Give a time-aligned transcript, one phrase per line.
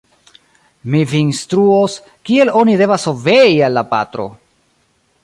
[0.93, 1.99] Mi vin instruos,
[2.31, 4.27] kiel oni devas obei al la patro!